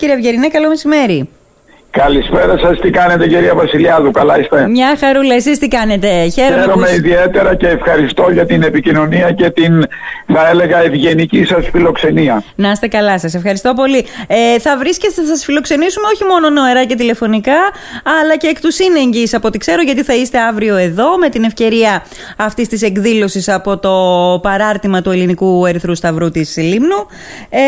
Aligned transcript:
Κύριε 0.00 0.14
Ευγερινέ, 0.14 0.48
καλό 0.48 0.68
μεσημέρι. 0.68 1.28
Καλησπέρα 1.90 2.58
σας, 2.58 2.80
τι 2.80 2.90
κάνετε 2.90 3.26
κυρία 3.26 3.54
Βασιλιάδου, 3.54 4.10
καλά 4.10 4.38
είστε; 4.40 4.68
Μια 4.68 4.96
χαρούλα, 5.00 5.34
εσείς 5.34 5.58
τι 5.58 5.68
κάνετε; 5.68 6.28
Χαίρομαι, 6.28 6.60
Χαίρομαι 6.62 6.90
ιδιαίτερα 6.92 7.54
και 7.54 7.66
ευχαριστώ 7.66 8.30
για 8.32 8.46
την 8.46 8.62
επικοινωνία 8.62 9.32
και 9.32 9.50
την, 9.50 9.86
θα 10.26 10.48
έλεγα, 10.48 10.82
ευγενική 10.82 11.44
σας 11.44 11.68
φιλοξενία. 11.72 12.42
Να 12.54 12.70
είστε 12.70 12.88
καλά, 12.88 13.18
σας 13.18 13.34
ευχαριστώ 13.34 13.72
πολύ. 13.72 14.06
Ε, 14.26 14.58
θα 14.58 14.76
βρίσκεστε, 14.78 15.22
θα 15.22 15.28
σας 15.28 15.44
φιλοξενήσουμε 15.44 16.06
όχι 16.14 16.24
μόνο 16.24 16.50
νοερά 16.50 16.84
και 16.84 16.94
τηλεφωνικά, 16.94 17.58
αλλά 18.20 18.36
και 18.36 18.46
εκ 18.46 18.60
του 18.60 18.72
σύνεγγυς 18.72 19.34
από 19.34 19.46
ό,τι 19.46 19.58
ξέρω, 19.58 19.82
γιατί 19.82 20.02
θα 20.02 20.14
είστε 20.14 20.38
αύριο 20.38 20.76
εδώ 20.76 21.18
με 21.18 21.28
την 21.28 21.44
ευκαιρία 21.44 22.02
αυτής 22.36 22.68
της 22.68 22.82
εκδήλωσης 22.82 23.48
από 23.48 23.78
το 23.78 23.94
παράρτημα 24.42 25.02
του 25.02 25.10
Ελληνικού 25.10 25.66
Ερυθρού 25.66 25.94
Σταυρού 25.94 26.30
της 26.30 26.56
Λίμνου. 26.56 27.06
Ε, 27.48 27.58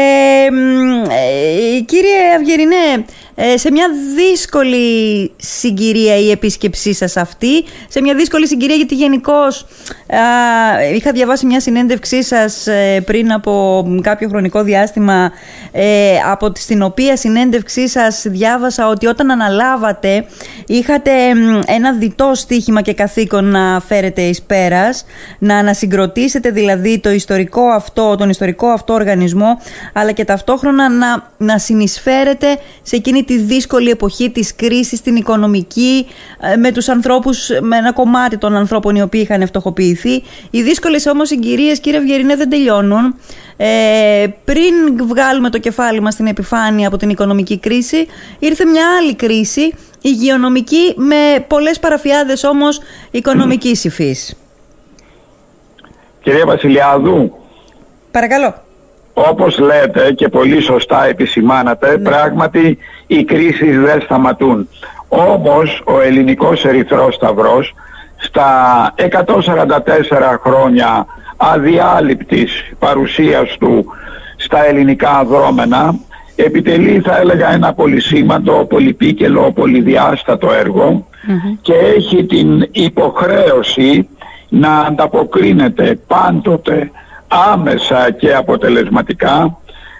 ε, 1.76 1.80
κύριε 1.80 2.34
Αυγερινέ, 2.36 3.04
ε, 3.31 3.31
σε 3.54 3.70
μια 3.70 3.88
δύσκολη 4.16 5.30
συγκυρία 5.36 6.16
η 6.16 6.30
επίσκεψή 6.30 6.92
σας 6.92 7.16
αυτή, 7.16 7.64
σε 7.88 8.00
μια 8.00 8.14
δύσκολη 8.14 8.46
συγκυρία 8.46 8.76
γιατί 8.76 8.94
γενικώς 8.94 9.66
είχα 10.94 11.12
διαβάσει 11.12 11.46
μια 11.46 11.60
συνέντευξή 11.60 12.22
σας 12.22 12.66
ε, 12.66 13.00
πριν 13.06 13.32
από 13.32 13.84
κάποιο 14.02 14.28
χρονικό 14.28 14.62
διάστημα 14.62 15.32
ε, 15.72 16.16
από 16.30 16.52
στην 16.54 16.82
οποία 16.82 17.16
συνέντευξή 17.16 17.88
σας 17.88 18.22
διάβασα 18.26 18.88
ότι 18.88 19.06
όταν 19.06 19.30
αναλάβατε 19.30 20.26
είχατε 20.66 21.10
ένα 21.66 21.92
διτό 21.92 22.30
στίχημα 22.34 22.80
και 22.80 22.94
καθήκον 22.94 23.44
να 23.44 23.80
φέρετε 23.80 24.22
εις 24.22 24.42
πέρας, 24.42 25.04
να 25.38 25.56
ανασυγκροτήσετε 25.56 26.50
δηλαδή 26.50 26.98
το 26.98 27.10
ιστορικό 27.10 27.62
αυτό, 27.62 28.16
τον 28.16 28.30
ιστορικό 28.30 28.66
αυτό 28.66 28.92
οργανισμό 28.92 29.58
αλλά 29.92 30.12
και 30.12 30.24
ταυτόχρονα 30.24 30.88
να, 30.88 31.30
να 31.36 31.58
συνεισφέρετε 31.58 32.58
σε 32.82 32.96
εκείνη 32.96 33.21
τη 33.22 33.38
δύσκολη 33.38 33.90
εποχή 33.90 34.30
της 34.30 34.54
κρίσης, 34.54 35.00
την 35.00 35.16
οικονομική, 35.16 36.06
ε, 36.40 36.56
με 36.56 36.72
τους 36.72 36.88
ανθρώπους, 36.88 37.48
με 37.60 37.76
ένα 37.76 37.92
κομμάτι 37.92 38.38
των 38.38 38.56
ανθρώπων 38.56 38.96
οι 38.96 39.02
οποίοι 39.02 39.20
είχαν 39.24 39.46
φτωχοποιηθεί. 39.46 40.22
Οι 40.50 40.62
δύσκολες 40.62 41.06
όμως 41.06 41.28
συγκυρίες, 41.28 41.80
κύριε 41.80 41.98
Ευγερινέ, 41.98 42.36
δεν 42.36 42.50
τελειώνουν. 42.50 43.14
Ε, 43.56 44.26
πριν 44.44 45.06
βγάλουμε 45.06 45.50
το 45.50 45.58
κεφάλι 45.58 46.00
μας 46.00 46.12
στην 46.12 46.26
επιφάνεια 46.26 46.88
από 46.88 46.96
την 46.96 47.08
οικονομική 47.10 47.58
κρίση, 47.58 48.06
ήρθε 48.38 48.64
μια 48.64 48.84
άλλη 48.98 49.14
κρίση, 49.14 49.74
υγειονομική, 50.00 50.94
με 50.96 51.44
πολλές 51.48 51.78
παραφιάδες 51.78 52.44
όμως 52.44 52.80
οικονομικής 53.10 53.84
υφής. 53.84 54.36
Κυρία 56.22 56.46
Βασιλιάδου. 56.46 57.32
Παρακαλώ. 58.10 58.54
Όπως 59.14 59.58
λέτε 59.58 60.12
και 60.12 60.28
πολύ 60.28 60.60
σωστά 60.60 61.06
επισημάνατε, 61.06 61.90
ναι. 61.90 62.08
πράγματι 62.10 62.78
οι 63.06 63.24
κρίσεις 63.24 63.78
δεν 63.80 64.00
σταματούν. 64.00 64.68
Όμως 65.08 65.82
ο 65.84 66.00
ελληνικός 66.00 66.64
Ερυθρός 66.64 67.14
Σταυρός 67.14 67.74
στα 68.16 68.94
144 68.96 70.38
χρόνια 70.42 71.06
αδιάλειπτης 71.36 72.72
παρουσίας 72.78 73.56
του 73.58 73.86
στα 74.36 74.66
ελληνικά 74.66 75.24
δρόμενα 75.24 75.94
επιτελεί 76.36 77.00
θα 77.00 77.18
έλεγα 77.18 77.52
ένα 77.52 77.72
πολυσήμαντο, 77.72 78.64
πολυπίκελο, 78.64 79.52
πολυδιάστατο 79.52 80.48
και 81.62 81.74
έχει 81.74 82.24
την 82.24 82.68
υποχρέωση 82.72 84.08
να 84.48 84.78
ανταποκρίνεται 84.78 85.98
πάντοτε 86.06 86.90
άμεσα 87.52 88.10
και 88.10 88.34
αποτελεσματικά 88.34 89.58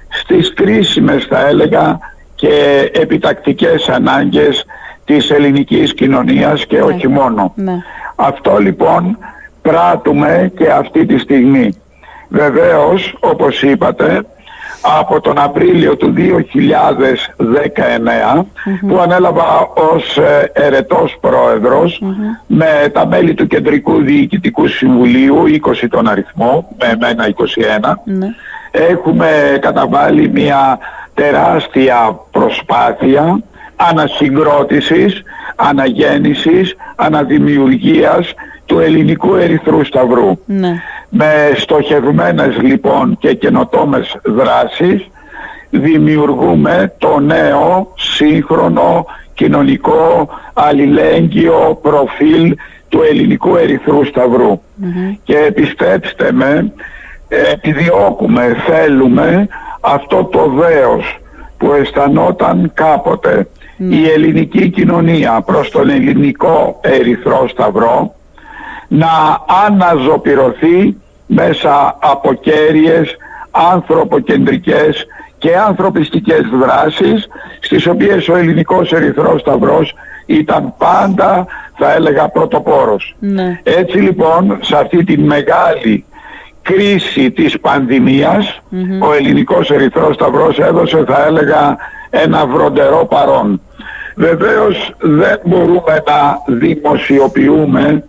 στις 0.08 0.54
κρίσιμες 0.54 1.24
θα 1.24 1.46
έλεγα 1.46 1.98
και 2.34 2.90
επιτακτικές 2.94 3.88
ανάγκες 3.88 4.64
της 5.04 5.30
ελληνικής 5.30 5.94
κοινωνίας 5.94 6.66
και 6.66 6.82
όχι 6.82 7.06
ναι. 7.06 7.14
μόνο. 7.14 7.52
Ναι. 7.54 7.74
Αυτό 8.16 8.58
λοιπόν 8.58 9.18
πράττουμε 9.62 10.52
και 10.56 10.70
αυτή 10.70 11.06
τη 11.06 11.18
στιγμή. 11.18 11.76
Βεβαίως, 12.28 13.16
όπως 13.20 13.62
είπατε, 13.62 14.22
από 14.82 15.20
τον 15.20 15.38
Απρίλιο 15.38 15.96
του 15.96 16.14
2019 16.16 16.20
που 18.88 18.98
ανέλαβα 18.98 19.68
ως 19.74 20.16
ε, 20.16 20.50
ερετός 20.52 21.18
με 22.46 22.88
τα 22.92 23.06
μέλη 23.06 23.34
του 23.34 23.46
Κεντρικού 23.46 24.02
Διοικητικού 24.02 24.66
Συμβουλίου 24.66 25.44
20 25.82 25.86
τον 25.90 26.08
αριθμό 26.08 26.68
με 26.78 26.86
εμένα 26.86 27.26
21 27.26 27.32
ναι. 28.04 28.26
έχουμε 28.70 29.58
καταβάλει 29.60 30.30
μια 30.30 30.78
τεράστια 31.14 32.20
προσπάθεια 32.30 33.42
ανασυγκρότησης, 33.76 35.22
αναγέννησης, 35.56 36.76
αναδημιουργίας 36.96 38.34
του 38.66 38.78
ελληνικού 38.78 39.34
ερυθρού 39.34 39.84
σταυρού. 39.84 40.38
Ναι. 40.44 40.82
Με 41.14 41.52
στοχευμένες 41.56 42.56
λοιπόν 42.56 43.16
και 43.18 43.34
καινοτόμες 43.34 44.16
δράσεις 44.24 45.06
δημιουργούμε 45.70 46.94
το 46.98 47.18
νέο 47.18 47.92
σύγχρονο 47.96 49.06
κοινωνικό 49.34 50.28
αλληλέγγυο 50.52 51.78
προφίλ 51.82 52.56
του 52.88 53.02
ελληνικού 53.10 53.56
ερυθρού 53.56 54.00
Και 55.24 55.52
πιστέψτε 55.54 56.32
με, 56.32 56.72
επιδιώκουμε, 57.28 58.56
θέλουμε 58.66 59.48
αυτό 59.80 60.24
το 60.24 60.48
δέος 60.48 61.20
που 61.56 61.72
αισθανόταν 61.72 62.70
κάποτε 62.74 63.48
ναι. 63.76 63.94
η 63.94 64.08
ελληνική 64.10 64.70
κοινωνία 64.70 65.40
προς 65.40 65.70
τον 65.70 65.90
ελληνικό 65.90 66.80
ερυθρό 66.82 67.48
σταυρό 67.48 68.14
να 68.88 69.08
αναζωπηρωθεί 69.66 70.96
μέσα 71.34 71.98
από 72.00 72.34
κέρυες 72.34 73.16
ανθρωποκεντρικές 73.50 75.06
και 75.38 75.56
ανθρωπιστικές 75.56 76.40
δράσεις 76.60 77.26
στις 77.60 77.86
οποίες 77.86 78.28
ο 78.28 78.36
ελληνικός 78.36 78.92
ερυθρός 78.92 79.40
σταυρός 79.40 79.94
ήταν 80.26 80.74
πάντα 80.78 81.46
θα 81.76 81.92
έλεγα 81.92 82.28
πρωτοπόρος. 82.28 83.14
Ναι. 83.18 83.60
Έτσι 83.62 83.98
λοιπόν 83.98 84.58
σε 84.60 84.76
αυτή 84.76 85.04
τη 85.04 85.18
μεγάλη 85.18 86.04
κρίση 86.62 87.30
της 87.30 87.60
πανδημιας 87.60 88.60
ο 89.00 89.12
ελληνικός 89.12 89.70
ερυθρός 89.70 90.14
σταυρός 90.14 90.58
έδωσε 90.58 91.04
θα 91.06 91.24
έλεγα 91.26 91.76
ένα 92.10 92.46
βροντερό 92.46 93.06
παρόν. 93.06 93.60
Βεβαίως 94.16 94.94
δεν 94.98 95.40
μπορούμε 95.44 96.02
να 96.06 96.54
δημοσιοποιούμε 96.56 98.04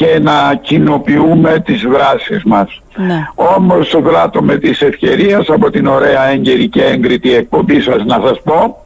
και 0.00 0.18
να 0.18 0.54
κοινοποιούμε 0.60 1.62
τις 1.64 1.82
δράσεις 1.82 2.42
μας. 2.44 2.82
Ναι. 2.96 3.26
Όμως 3.34 3.96
δράτω 4.02 4.42
με 4.42 4.56
τις 4.56 4.80
ευκαιρίες 4.82 5.48
από 5.48 5.70
την 5.70 5.86
ωραία 5.86 6.28
έγκαιρη 6.30 6.68
και 6.68 6.82
έγκριτη 6.84 7.34
εκπομπή 7.34 7.80
σας 7.80 8.04
να 8.04 8.20
σας 8.24 8.40
πω 8.44 8.84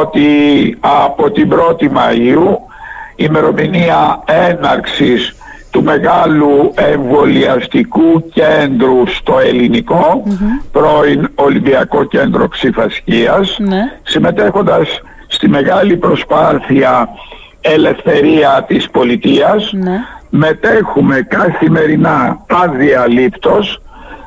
ότι 0.00 0.28
από 0.80 1.30
την 1.30 1.52
1η 1.52 1.84
Μαΐου 1.84 2.56
ημερομηνία 3.16 4.22
έναρξης 4.48 5.34
του 5.70 5.82
μεγάλου 5.82 6.72
εμβολιαστικού 6.74 8.30
κέντρου 8.32 9.06
στο 9.06 9.38
ελληνικο 9.38 10.22
πρώην 10.72 11.28
Ολυμπιακό 11.34 12.04
Κέντρο 12.04 12.48
Ξυφασκίας, 12.48 13.56
ναι. 13.58 13.80
συμμετέχοντας 14.02 15.00
στη 15.26 15.48
μεγάλη 15.48 15.96
προσπάθεια 15.96 17.08
ελευθερία 17.62 18.64
της 18.68 18.90
πολιτείας. 18.90 19.72
Ναι. 19.72 19.96
μετέχουμε 20.30 21.26
καθημερινά 21.28 22.44
αδιαλείπτος 22.48 23.80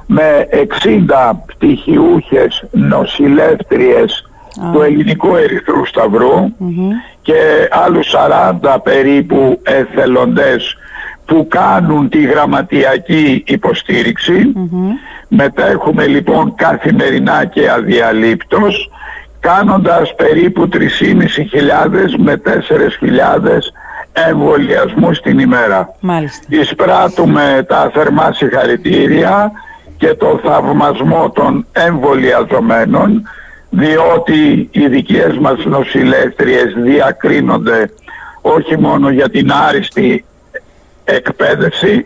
με 0.06 0.48
60 0.52 1.32
πτυχιούχες 1.46 2.64
νοσηλεύτριες 2.72 4.30
του 4.74 4.82
Ελληνικού 4.82 5.36
Ερυθρού 5.36 5.86
και 7.22 7.70
άλλους 7.72 8.14
40 8.64 8.78
περίπου 8.84 9.62
εθελοντές 9.64 10.78
που 11.26 11.48
κάνουν 11.50 12.10
τη 12.10 12.22
γραμματιακή 12.22 13.44
Μετέχουμε 15.28 16.08
λοιπόν 16.08 16.56
καθημερινά 16.56 17.46
και 17.46 17.70
αδιαλείπτος 17.70 18.90
κάνοντας 19.46 20.16
περίπου 20.16 20.70
3.500 20.74 20.80
με 22.18 22.42
4.000 22.46 22.50
εμβολιασμούς 24.30 25.20
την 25.20 25.40
ημέρα. 25.40 25.96
Μάλιστα. 26.00 26.46
Εισπράττουμε 26.50 27.66
τα 27.68 27.92
θερμά 27.94 28.32
συγχαρητήρια 28.34 29.52
και 29.98 30.14
το 30.14 30.40
θαυμασμό 30.44 31.32
των 31.36 31.66
εμβολιαζομένων 31.72 33.24
διότι 33.70 34.70
οι 34.72 34.88
δικές 34.88 35.38
μας 35.38 35.66
νοσηλεύτριες 35.66 36.74
διακρίνονται 36.78 37.90
όχι 38.42 38.80
μόνο 38.80 39.10
για 39.10 39.30
την 39.30 39.52
άριστη 39.52 40.26
εκπαίδευση 41.04 42.06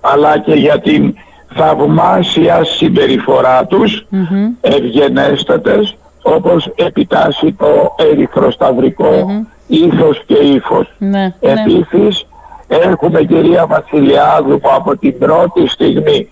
αλλά 0.00 0.38
και 0.38 0.54
για 0.54 0.80
την 0.80 1.14
θαυμάσια 1.54 2.64
συμπεριφορά 2.64 3.66
τους, 3.66 4.06
mm-hmm. 4.12 4.56
ευγενέστατες, 4.60 5.96
όπως 6.22 6.72
επιτάσσει 6.74 7.52
το 7.52 7.94
ερυθροσταυρικό 8.10 9.44
ήθος 9.66 10.22
και 10.26 10.34
ύφος. 10.34 10.92
Ναι, 10.98 11.08
ναι. 11.08 11.32
Επίσης 11.40 12.26
έχουμε 12.68 13.22
κυρία 13.22 13.66
Βασιλιάδου 13.66 14.60
που 14.60 14.68
από 14.76 14.96
την 14.96 15.18
πρώτη 15.18 15.68
στιγμή 15.68 16.30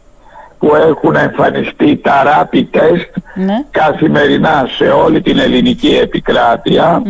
που 0.59 0.75
έχουν 0.75 1.15
εμφανιστεί 1.15 1.97
τα 1.97 2.13
rapid 2.25 2.65
test 2.77 3.23
Ναι. 3.35 3.65
καθημερινά 3.71 4.67
σε 4.77 4.85
όλη 4.89 5.21
την 5.23 5.39
ελληνική 5.39 5.89
επικράτεια 6.03 7.03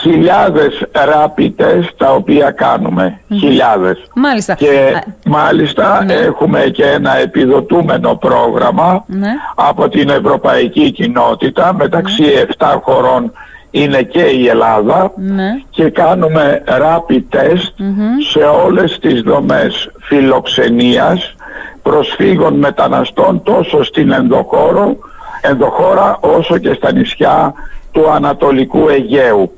χιλιάδες 0.00 0.82
rapid 0.92 1.50
test 1.56 1.88
τα 1.96 2.12
οποία 2.14 2.50
κάνουμε. 2.50 3.20
Χιλιάδες. 3.38 3.98
Μάλιστα. 4.14 4.54
Και 4.54 4.92
Α, 4.96 5.02
μάλιστα 5.24 6.04
ναι. 6.04 6.12
έχουμε 6.12 6.60
και 6.60 6.84
ένα 6.84 7.16
επιδοτούμενο 7.18 8.14
πρόγραμμα 8.14 9.04
Ναι. 9.06 9.30
από 9.54 9.88
την 9.88 10.08
Ευρωπαϊκή 10.08 10.90
Κοινότητα 10.90 11.74
μεταξύ 11.74 12.24
7 12.58 12.78
χωρών 12.82 13.32
είναι 13.70 14.02
και 14.02 14.22
η 14.22 14.46
Ελλάδα 14.48 15.12
Ναι. 15.16 15.50
και 15.70 15.90
κάνουμε 15.90 16.62
rapid 16.66 17.36
test 17.36 17.84
σε 18.30 18.38
όλες 18.64 18.98
τις 18.98 19.20
δομές 19.20 19.90
φιλοξενίας 20.00 21.34
προσφύγων 21.82 22.54
μεταναστών 22.54 23.42
τόσο 23.42 23.84
στην 23.84 24.12
ενδοχώρο, 24.12 24.96
ενδοχώρα 25.40 26.16
όσο 26.20 26.58
και 26.58 26.72
στα 26.74 26.92
νησιά 26.92 27.52
του 27.92 28.10
Ανατολικού 28.10 28.88
Αιγαίου. 28.88 29.52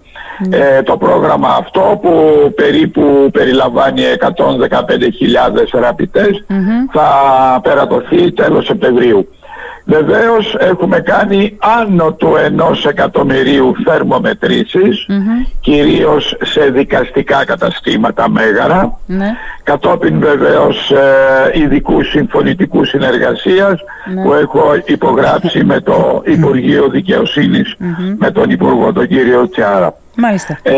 Ε, 0.51 0.83
το 0.83 0.97
πρόγραμμα 0.97 1.49
αυτό 1.49 1.99
που 2.03 2.13
περίπου 2.55 3.29
περιλαμβάνει 3.33 4.03
115.000 4.19 5.81
rapid 5.85 6.19
test 6.19 6.55
θα 6.93 7.11
περατωθεί 7.63 8.33
τέλος 8.33 8.65
Σεπτεμβρίου. 8.67 9.29
Βεβαίως 9.85 10.57
έχουμε 10.59 11.01
κάνει 11.01 11.57
άνω 11.81 12.13
του 12.13 12.37
ενός 12.45 12.87
εκατομμυρίου 12.87 13.75
θερμομετρήσεις, 13.85 15.07
κυρίως 15.61 16.37
σε 16.43 16.61
δικαστικά 16.71 17.45
καταστήματα 17.45 18.29
μέγαρα, 18.31 18.99
Ναι. 19.07 19.31
κατόπιν 19.63 20.19
βεβαίως 20.21 20.91
ε, 20.91 21.59
ειδικού 21.61 22.03
συμφωνητικού 22.03 22.85
συνεργασίας 22.85 23.81
που 24.23 24.33
έχω 24.33 24.63
υπογράψει 24.85 25.65
με 25.65 25.81
το 25.81 26.23
Υπουργείο 26.37 26.89
Δικαιοσύνης, 26.89 27.77
με 28.19 28.31
τον 28.31 28.51
Υπουργό 28.51 28.93
τον 28.93 29.07
κύριο 29.07 29.49
Τσιάρα. 29.49 29.95
Μάλιστα. 30.17 30.59
Ε, 30.63 30.75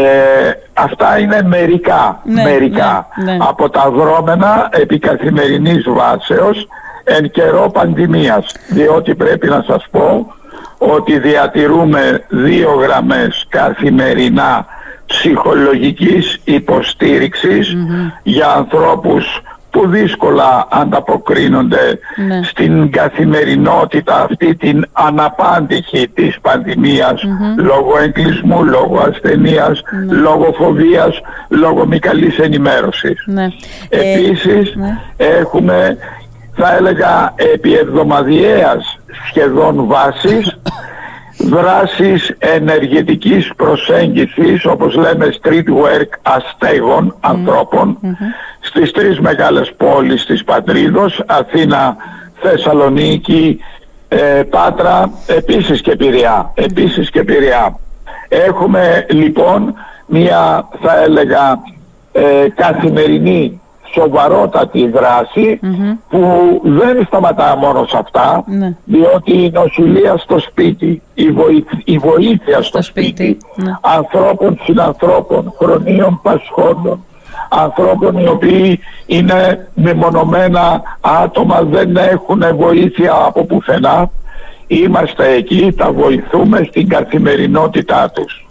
αυτά 0.74 1.18
είναι 1.18 1.42
μερικά, 1.42 2.20
Ναι, 2.24 2.42
μερικά 2.42 3.06
ναι, 3.24 3.32
ναι. 3.32 3.38
από 3.40 3.70
τα 3.70 3.90
δρόμενα 3.90 4.68
επί 4.72 4.98
καθημερινής 4.98 5.84
βάσεως 5.88 6.68
εν 7.04 7.30
καιρό 7.30 7.70
πανδημίας. 7.72 8.46
Διότι 8.68 9.14
πρέπει 9.14 9.46
να 9.48 9.64
σας 9.66 9.86
πω 9.90 10.34
ότι 10.78 11.18
διατηρούμε 11.18 12.24
δύο 12.28 12.70
γραμμές 12.70 13.46
καθημερινά 13.48 14.66
ψυχολογικής 15.06 16.40
υποστήριξης 16.44 17.76
για 18.22 18.48
ανθρώπους 18.48 19.42
που 19.74 19.86
δύσκολα 19.88 20.66
ανταποκρίνονται 20.70 21.98
Ναι. 22.26 22.40
στην 22.42 22.90
καθημερινότητα 22.90 24.22
αυτή 24.22 24.54
την 24.56 24.84
αναπάντηχη 24.92 26.08
της 26.14 26.38
πανδημίας 26.40 27.22
λόγω 27.56 27.98
εγκλισμού, 28.02 28.64
λόγω 28.64 28.98
ασθενείας, 29.08 29.82
λόγω 30.10 30.52
φοβίας, 30.58 31.20
λόγω 31.48 31.86
μη 31.86 31.98
καλής 31.98 32.38
ενημέρωσης. 32.38 33.24
Ναι. 33.26 33.46
Ε, 33.88 34.12
Επίσης 34.14 34.74
ναι. 34.74 34.98
έχουμε 35.16 35.96
θα 36.56 36.74
έλεγα 36.76 37.32
επί 37.36 37.74
εβδομαδιαίας 37.74 38.98
σχεδόν 39.28 39.86
βάσης 39.86 40.56
δράσεις 41.38 42.34
ενεργετικής 42.38 43.52
προσέγγισης 43.56 44.64
όπως 44.64 44.94
λέμε 44.94 45.34
street 45.42 45.68
work 45.68 46.08
αστέγων 46.22 47.16
ανθρώπων 47.20 47.98
στις 48.60 48.92
τρεις 48.92 49.20
μεγάλες 49.20 49.72
πόλεις 49.76 50.24
της 50.26 50.44
Πατρίδος 50.44 51.22
Αθήνα, 51.26 51.96
Θεσσαλονίκη, 52.40 53.60
ε, 54.08 54.42
Πάτρα 54.50 55.10
επίσης 55.26 55.80
και 55.80 55.96
Πειραιά 55.96 56.52
επίσης 56.54 57.10
και 57.10 57.24
Πειραιά 57.24 57.78
έχουμε 58.28 59.06
λοιπόν 59.10 59.74
μια 60.06 60.68
θα 60.82 61.02
έλεγα 61.02 61.62
ε, 62.12 62.48
καθημερινή 62.54 63.60
σοβαρότατη 63.94 64.88
δράση 64.88 65.60
που 66.08 66.20
δεν 66.64 67.04
σταματά 67.06 67.56
μόνο 67.56 67.86
σε 67.86 67.96
αυτά 67.98 68.44
Ναι. 68.46 68.76
διότι 68.84 69.32
η 69.44 69.50
νοσηλεία 69.54 70.16
στο 70.16 70.38
σπίτι, 70.38 71.02
η, 71.14 71.30
βοη- 71.30 71.64
η 71.84 71.98
βοήθεια 71.98 72.62
στο, 72.62 72.82
σπίτι, 72.82 73.08
σπίτι, 73.08 73.38
ναι. 73.54 73.72
ανθρώπων 73.80 74.58
συνανθρώπων, 74.64 75.52
χρονίων 75.58 76.20
πασχόντων, 76.22 77.04
ανθρώπων 77.48 78.18
οι 78.18 78.28
οποίοι 78.28 78.80
είναι 79.06 79.68
μεμονωμένα 79.74 80.82
άτομα, 81.00 81.62
δεν 81.62 81.96
έχουν 81.96 82.42
βοήθεια 82.56 83.12
από 83.26 83.44
πουθενά. 83.44 84.10
Είμαστε 84.66 85.32
εκεί, 85.32 85.72
τα 85.76 85.92
βοηθούμε 85.92 86.66
στην 86.68 86.88
καθημερινότητά 86.88 88.10
τους. 88.14 88.46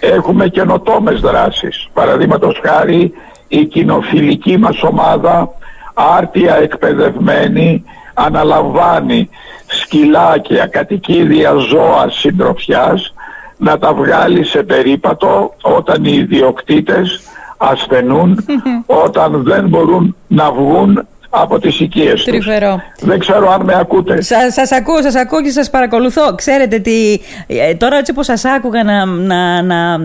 Έχουμε 0.00 0.48
καινοτόμες 0.48 1.20
δράσεις. 1.20 1.88
Παραδείγματος 1.92 2.60
χάρη 2.64 3.12
η 3.54 3.64
κοινοφιλική 3.66 4.58
μας 4.58 4.82
ομάδα 4.82 5.48
άρτια 5.94 6.56
εκπαιδευμένη 6.56 7.84
αναλαμβάνει 8.14 9.28
σκυλάκια, 9.66 10.66
κατοικίδια 10.66 11.52
ζώα 11.52 12.10
συντροφιάς 12.10 13.14
να 13.56 13.78
τα 13.78 13.94
βγάλει 13.94 14.44
σε 14.44 14.62
περίπατο 14.62 15.54
όταν 15.62 16.04
οι 16.04 16.12
ιδιοκτήτες 16.12 17.20
ασθενούν, 17.56 18.44
όταν 18.86 19.42
δεν 19.42 19.68
μπορούν 19.68 20.16
να 20.26 20.52
βγουν 20.52 21.06
από 21.34 21.58
τις 21.58 21.80
οικίες 21.80 22.12
τους. 22.12 22.24
Τρυφερό. 22.24 22.82
Δεν 23.00 23.18
ξέρω 23.18 23.50
αν 23.52 23.62
με 23.64 23.74
ακούτε. 23.76 24.22
Σα, 24.22 24.50
σας 24.50 24.72
ακούω, 24.72 25.02
σας 25.02 25.14
ακούω 25.14 25.42
και 25.42 25.50
σας 25.50 25.70
παρακολουθώ. 25.70 26.34
Ξέρετε 26.34 26.78
τι, 26.78 27.18
ε, 27.46 27.74
τώρα 27.74 27.96
έτσι 27.96 28.10
όπως 28.10 28.26
σας 28.26 28.44
άκουγα 28.44 28.84
να, 28.84 29.04
να, 29.04 29.62
να, 29.62 29.98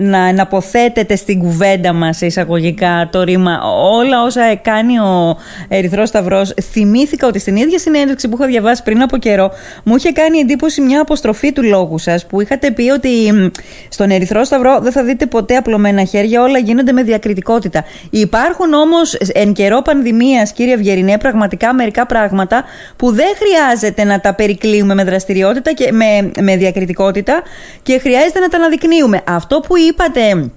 να, 0.00 0.32
να 0.32 0.42
αποθέτετε 0.42 1.16
στην 1.16 1.38
κουβέντα 1.38 1.92
μας 1.92 2.16
σε 2.16 2.26
εισαγωγικά 2.26 3.08
το 3.12 3.22
ρήμα 3.22 3.60
όλα 3.92 4.22
όσα 4.22 4.54
κάνει 4.62 4.98
ο 4.98 5.36
Ερυθρός 5.68 6.08
Σταυρός 6.08 6.54
θυμήθηκα 6.72 7.26
ότι 7.26 7.38
στην 7.38 7.56
ίδια 7.56 7.78
συνέντευξη 7.78 8.28
που 8.28 8.36
είχα 8.38 8.46
διαβάσει 8.46 8.82
πριν 8.82 9.02
από 9.02 9.16
καιρό 9.16 9.50
μου 9.84 9.96
είχε 9.96 10.12
κάνει 10.12 10.38
εντύπωση 10.38 10.80
μια 10.80 11.00
αποστροφή 11.00 11.52
του 11.52 11.62
λόγου 11.62 11.98
σας 11.98 12.26
που 12.26 12.40
είχατε 12.40 12.70
πει 12.70 12.90
ότι 12.90 13.08
μ, 13.32 13.46
στον 13.88 14.10
Ερυθρό 14.10 14.44
Σταυρό 14.44 14.78
δεν 14.80 14.92
θα 14.92 15.02
δείτε 15.02 15.26
ποτέ 15.26 15.56
απλωμένα 15.56 16.04
χέρια 16.04 16.42
όλα 16.42 16.58
γίνονται 16.58 16.92
με 16.92 17.02
διακριτικότητα. 17.02 17.84
Υπάρχουν 18.10 18.72
όμως 18.72 19.14
εν 19.14 19.52
καιρό 19.52 19.82
πανδημίας 19.82 20.52
κύριε 20.52 20.69
Ευγερινέ 20.72 21.18
πραγματικά 21.18 21.74
μερικά 21.74 22.06
πράγματα 22.06 22.64
που 22.96 23.12
δεν 23.12 23.28
χρειάζεται 23.36 24.04
να 24.04 24.20
τα 24.20 24.34
περικλείουμε 24.34 24.94
με 24.94 25.04
δραστηριότητα 25.04 25.72
και 25.72 25.92
με, 25.92 26.30
με 26.40 26.56
διακριτικότητα 26.56 27.42
και 27.82 27.98
χρειάζεται 27.98 28.38
να 28.38 28.48
τα 28.48 28.56
αναδεικνύουμε. 28.56 29.20
Αυτό 29.26 29.60
που 29.60 29.76
είπατε 29.76 30.50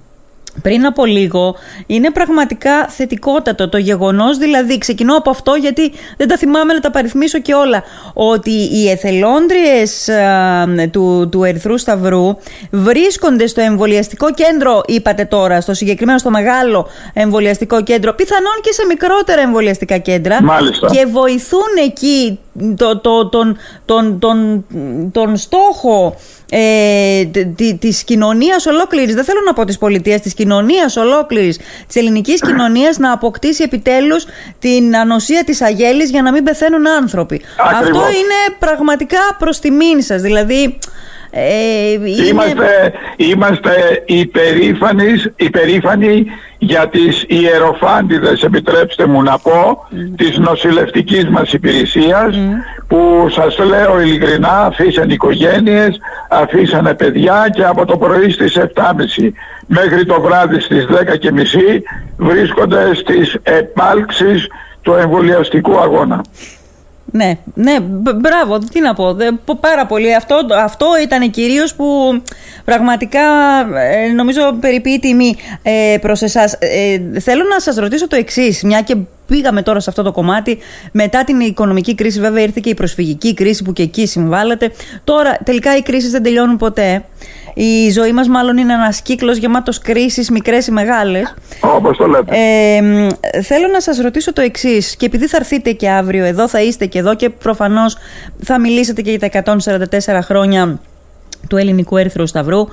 πριν 0.62 0.86
από 0.86 1.04
λίγο 1.04 1.56
είναι 1.86 2.10
πραγματικά 2.10 2.86
θετικότατο 2.88 3.68
το 3.68 3.78
γεγονός 3.78 4.38
δηλαδή 4.38 4.78
ξεκινώ 4.78 5.16
από 5.16 5.30
αυτό 5.30 5.54
γιατί 5.54 5.92
δεν 6.16 6.28
τα 6.28 6.36
θυμάμαι 6.36 6.72
να 6.72 6.80
τα 6.80 6.90
παριθμίσω 6.90 7.40
και 7.40 7.54
όλα 7.54 7.82
ότι 8.14 8.50
οι 8.50 8.90
εθελόντριες 8.90 10.08
α, 10.08 10.66
του, 10.90 11.28
του 11.30 11.44
Ερυθρού 11.44 11.78
Σταυρού 11.78 12.36
βρίσκονται 12.70 13.46
στο 13.46 13.60
εμβολιαστικό 13.60 14.32
κέντρο 14.32 14.82
είπατε 14.86 15.24
τώρα 15.24 15.60
στο 15.60 15.74
συγκεκριμένο 15.74 16.18
στο 16.18 16.30
μεγάλο 16.30 16.88
εμβολιαστικό 17.12 17.82
κέντρο 17.82 18.14
πιθανόν 18.14 18.60
και 18.62 18.72
σε 18.72 18.86
μικρότερα 18.88 19.40
εμβολιαστικά 19.40 19.98
κέντρα 19.98 20.42
Μάλιστα. 20.42 20.88
και 20.90 21.06
βοηθούν 21.06 21.68
εκεί 21.84 22.38
το, 22.76 22.98
το, 22.98 23.28
τον, 23.28 23.56
τον, 23.84 24.18
τον, 24.18 24.64
τον 25.12 25.36
στόχο 25.36 26.16
ε, 26.50 27.24
τη, 27.56 27.74
της 27.74 28.04
κοινωνίας 28.04 28.66
ολόκληρης, 28.66 29.14
δεν 29.14 29.24
θέλω 29.24 29.40
να 29.46 29.52
πω 29.52 29.64
της 29.64 29.78
πολιτείας, 29.78 30.20
της 30.20 30.34
κοινωνίας 30.34 30.96
ολόκληρης, 30.96 31.58
της 31.86 31.96
ελληνικής 31.96 32.40
κοινωνίας 32.40 32.98
να 32.98 33.12
αποκτήσει 33.12 33.62
επιτέλους 33.62 34.26
την 34.58 34.96
ανοσία 34.96 35.44
της 35.44 35.62
αγέλης 35.62 36.10
για 36.10 36.22
να 36.22 36.32
μην 36.32 36.44
πεθαίνουν 36.44 36.88
άνθρωποι. 36.88 37.42
Ακριβώς. 37.58 38.02
Αυτό 38.02 38.18
είναι 38.18 38.56
πραγματικά 38.58 39.18
προς 39.38 39.58
τιμήν 39.58 40.02
σας, 40.02 40.22
δηλαδή... 40.22 40.78
Ε, 41.36 41.92
είναι... 41.92 42.26
Είμαστε, 42.28 42.92
είμαστε 43.16 44.02
υπερήφανοι, 44.06 45.12
υπερήφανοι 45.36 46.26
για 46.58 46.88
τις 46.88 47.24
ιεροφάντιδες, 47.28 48.42
επιτρέψτε 48.42 49.06
μου 49.06 49.22
να 49.22 49.38
πω, 49.38 49.86
της 50.16 50.38
νοσηλευτικής 50.38 51.28
μας 51.28 51.52
υπηρεσίας 51.52 52.36
που 52.88 53.28
σας 53.30 53.58
λέω 53.58 54.00
ειλικρινά 54.00 54.60
αφήσαν 54.60 55.10
οικογένειες, 55.10 55.98
αφήσανε 56.28 56.94
παιδιά 56.94 57.48
και 57.54 57.64
από 57.64 57.84
το 57.84 57.96
πρωί 57.96 58.30
στις 58.30 58.58
7.30 58.58 59.32
μέχρι 59.66 60.04
το 60.04 60.20
βράδυ 60.20 60.60
στις 60.60 60.86
10.30 60.90 61.82
βρίσκονται 62.16 62.94
στις 62.94 63.36
επάλξεις 63.42 64.46
του 64.82 64.92
εμβολιαστικού 64.92 65.78
αγώνα. 65.78 66.20
Ναι, 67.16 67.38
ναι, 67.54 67.80
μπράβο, 68.14 68.58
τι 68.58 68.80
να 68.80 68.94
πω, 68.94 69.16
πάρα 69.60 69.86
πολύ. 69.86 70.14
Αυτό, 70.14 70.46
αυτό 70.64 70.86
ήταν 71.02 71.30
κυρίως 71.30 71.74
που 71.74 71.86
πραγματικά 72.64 73.20
ε, 73.74 74.12
νομίζω 74.12 74.40
περιποιεί 74.60 74.98
τιμή 74.98 75.36
ε, 75.62 75.96
προς 76.00 76.22
εσάς. 76.22 76.56
Ε, 76.58 77.20
θέλω 77.20 77.44
να 77.44 77.60
σας 77.60 77.76
ρωτήσω 77.76 78.08
το 78.08 78.16
εξής, 78.16 78.62
μια 78.62 78.80
και 78.80 78.96
πήγαμε 79.26 79.62
τώρα 79.62 79.80
σε 79.80 79.90
αυτό 79.90 80.02
το 80.02 80.12
κομμάτι. 80.12 80.58
Μετά 80.92 81.24
την 81.24 81.40
οικονομική 81.40 81.94
κρίση, 81.94 82.20
βέβαια, 82.20 82.42
ήρθε 82.42 82.60
και 82.62 82.70
η 82.70 82.74
προσφυγική 82.74 83.34
κρίση 83.34 83.62
που 83.62 83.72
και 83.72 83.82
εκεί 83.82 84.06
συμβάλλεται. 84.06 84.72
Τώρα, 85.04 85.38
τελικά 85.44 85.76
οι 85.76 85.82
κρίσεις 85.82 86.10
δεν 86.10 86.22
τελειώνουν 86.22 86.56
ποτέ. 86.56 87.04
Η 87.54 87.90
ζωή 87.90 88.12
μας 88.12 88.28
μάλλον 88.28 88.56
είναι 88.56 88.72
ένας 88.72 89.00
κύκλος 89.02 89.36
γεμάτος 89.36 89.78
κρίσεις, 89.78 90.30
μικρές 90.30 90.66
ή 90.66 90.70
μεγάλες. 90.70 91.34
Όπως 91.60 91.96
το 91.96 92.06
λέτε. 92.06 92.36
Ε, 92.36 93.42
θέλω 93.42 93.66
να 93.72 93.80
σας 93.80 93.98
ρωτήσω 93.98 94.32
το 94.32 94.40
εξής 94.40 94.96
και 94.96 95.06
επειδή 95.06 95.26
θα 95.26 95.36
έρθετε 95.36 95.72
και 95.72 95.90
αύριο 95.90 96.24
εδώ, 96.24 96.48
θα 96.48 96.62
είστε 96.62 96.86
και 96.86 96.98
εδώ 96.98 97.14
και 97.14 97.30
προφανώς 97.30 97.96
θα 98.42 98.60
μιλήσετε 98.60 99.02
και 99.02 99.10
για 99.10 99.18
τα 99.18 99.26
144 99.26 100.22
χρόνια 100.22 100.78
του 101.48 101.56
Ελληνικού 101.56 101.96
Έρθρου 101.96 102.26
Σταυρού, 102.26 102.66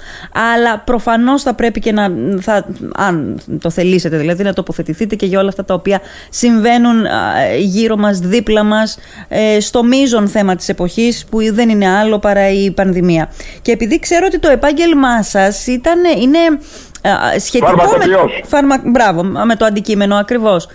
αλλά 0.55 0.79
προφανώς 0.79 1.41
θα 1.41 1.53
πρέπει 1.53 1.79
και 1.79 1.91
να, 1.91 2.11
θα, 2.39 2.65
αν 2.95 3.39
το 3.61 3.69
θελήσετε 3.69 4.17
δηλαδή, 4.17 4.43
να 4.43 4.53
τοποθετηθείτε 4.53 5.15
και 5.15 5.25
για 5.25 5.39
όλα 5.39 5.49
αυτά 5.49 5.65
τα 5.65 5.73
οποία 5.73 6.01
συμβαίνουν 6.29 7.05
γύρω 7.59 7.97
μας, 7.97 8.19
δίπλα 8.19 8.63
μας, 8.63 8.97
ε, 9.27 9.59
στο 9.59 9.83
μείζον 9.83 10.27
θέμα 10.27 10.55
της 10.55 10.69
εποχής 10.69 11.25
που 11.29 11.53
δεν 11.53 11.69
είναι 11.69 11.87
άλλο 11.89 12.19
παρά 12.19 12.49
η 12.51 12.71
πανδημία. 12.71 13.31
Και 13.61 13.71
επειδή 13.71 13.99
ξέρω 13.99 14.25
ότι 14.27 14.39
το 14.39 14.49
επάγγελμά 14.49 15.23
σας 15.23 15.67
ήταν, 15.67 15.99
είναι 16.21 16.39
σχετικό 17.39 17.97
με, 17.97 18.05
φαρμα, 18.47 18.81
μπράβο, 18.83 19.23
με 19.23 19.55
το 19.55 19.65
αντικείμενο 19.65 20.15
ακριβώς. 20.15 20.67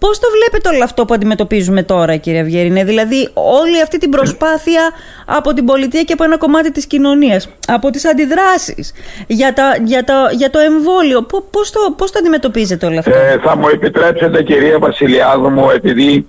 Πώς 0.00 0.18
το 0.18 0.26
βλέπετε 0.36 0.68
όλο 0.68 0.84
αυτό 0.84 1.04
που 1.04 1.14
αντιμετωπίζουμε 1.14 1.82
τώρα, 1.82 2.16
κύριε 2.16 2.40
Αυγερινέ, 2.40 2.84
δηλαδή 2.84 3.28
όλη 3.34 3.82
αυτή 3.82 3.98
την 3.98 4.10
προσπάθεια 4.10 4.90
από 5.26 5.52
την 5.52 5.64
πολιτεία 5.64 6.02
και 6.02 6.12
από 6.12 6.24
ένα 6.24 6.38
κομμάτι 6.38 6.72
της 6.72 6.86
κοινωνίας, 6.86 7.48
από 7.66 7.90
τις 7.90 8.04
αντιδράσεις 8.04 8.92
για, 9.26 9.52
τα, 9.52 9.76
για, 9.84 10.04
τα, 10.04 10.30
για 10.32 10.50
το 10.50 10.58
εμβόλιο, 10.58 11.26
πώς 11.50 11.70
το, 11.70 11.94
πώς 11.96 12.10
το 12.10 12.18
αντιμετωπίζετε 12.18 12.86
όλο 12.86 12.98
αυτό; 12.98 13.10
Ε, 13.10 13.38
θα 13.44 13.56
μου 13.56 13.68
επιτρέψετε 13.68 14.42
κυρία 14.42 14.78
Βασιλιάδου 14.78 15.48
μου, 15.48 15.70
επειδή 15.70 16.26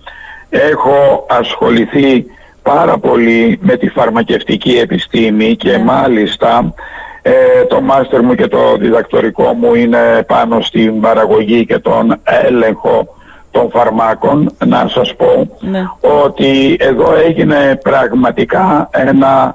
έχω 0.50 1.26
ασχοληθεί 1.30 2.26
πάρα 2.62 2.98
πολύ 2.98 3.60
με 3.62 3.78
τη 3.78 3.90
φαρμακευτική 3.90 4.78
επιστήμη 4.78 5.56
και 5.56 5.72
ναι. 5.72 5.84
μάλιστα 5.84 6.74
ε, 7.22 7.32
το 7.70 7.82
μάστερ 7.82 8.22
μου 8.22 8.36
και 8.36 8.48
το 8.48 8.76
διδακτορικό 8.80 9.54
μου 9.54 9.76
είναι 9.76 10.24
πάνω 10.28 10.62
στην 10.62 11.02
παραγωγή 11.02 11.66
και 11.66 11.80
τον 11.80 12.22
έλεγχο 12.24 13.20
των 13.52 13.70
φαρμάκων 13.70 14.56
να 14.66 14.88
σας 14.88 15.16
πω 15.16 15.58
ναι. 15.60 15.84
ότι 16.24 16.78
εδώ 16.80 17.16
έγινε 17.16 17.80
πραγματικά 17.84 18.90
ένα 18.92 19.54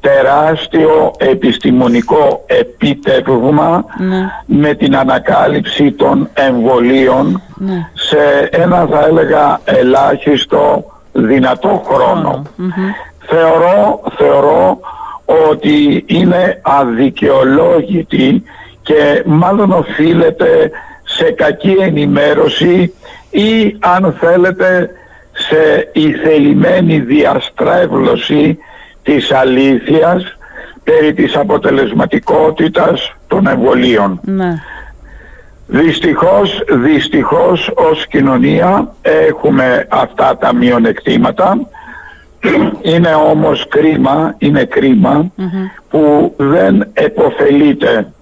τεράστιο 0.00 1.12
επιστημονικό 1.18 2.44
επίτευγμα 2.46 3.84
ναι. 3.98 4.30
με 4.46 4.74
την 4.74 4.96
ανακάλυψη 4.96 5.92
των 5.92 6.28
εμβολίων 6.34 7.42
ναι. 7.54 7.90
σε 7.94 8.48
ένα 8.50 8.86
θα 8.90 9.06
έλεγα 9.06 9.60
ελάχιστο 9.64 10.84
δυνατό 11.12 11.82
χρόνο. 11.86 12.42
Θεωρώ, 13.18 14.00
θεωρώ 14.16 14.78
ότι 15.48 16.04
είναι 16.06 16.60
αδικαιολόγητη 16.62 18.42
και 18.82 19.22
μάλλον 19.26 19.72
οφείλεται 19.72 20.70
σε 21.04 21.30
κακή 21.30 21.76
ενημέρωση 21.80 22.94
ή 23.30 23.76
αν 23.80 24.16
θέλετε 24.20 24.90
σε 25.32 25.90
ηθελημένη 25.92 26.98
διαστρέβλωση 26.98 28.58
της 29.02 29.32
αλήθειας 29.32 30.36
περί 30.84 31.12
της 31.12 31.36
αποτελεσματικότητας 31.36 33.12
των 33.26 33.46
εμβολίων. 33.46 34.20
Ναι. 34.24 34.54
Δυστυχώς, 35.66 36.62
δυστυχώς 36.68 37.70
ως 37.74 38.06
κοινωνία 38.06 38.94
έχουμε 39.02 39.86
αυτά 39.90 40.36
τα 40.36 40.54
μειονεκτήματα. 40.54 41.58
Είναι 42.82 43.14
όμως 43.14 43.68
κρίμα, 43.68 44.34
είναι 44.38 44.68
που 45.90 46.34
δεν 46.36 46.88
εποφελείται 46.92 48.12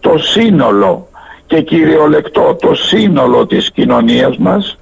το 0.00 0.18
σύνολο 0.18 1.08
και 1.46 1.60
κυριολεκτό 1.60 2.56
το 2.60 2.74
σύνολο 2.74 3.46
της 3.46 3.70
κοινωνίας 3.70 4.36
μας 4.36 4.78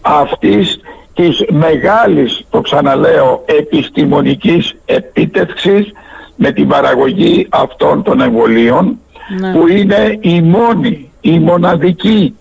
αυτής 0.00 0.80
της 1.14 1.44
μεγάλης, 1.50 2.44
το 2.50 2.60
ξαναλέω, 2.60 3.44
επιστημονικής 3.46 4.76
επίτευξης 4.84 5.92
με 6.36 6.52
την 6.52 6.68
παραγωγή 6.68 7.46
αυτών 7.50 8.02
των 8.02 8.20
εμβολίων 8.20 8.98
ναι. 9.40 9.52
που 9.52 9.68
είναι 9.68 10.18
η 10.20 10.40
μόνη, 10.40 11.10
η 11.20 11.38
μοναδική 11.38 12.34